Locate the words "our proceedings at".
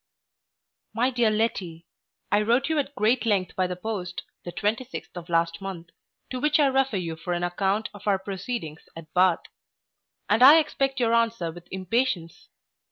8.07-9.13